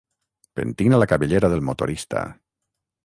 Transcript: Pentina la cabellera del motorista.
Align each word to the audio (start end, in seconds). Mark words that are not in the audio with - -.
Pentina 0.59 0.99
la 1.01 1.07
cabellera 1.13 1.51
del 1.53 1.61
motorista. 1.69 2.25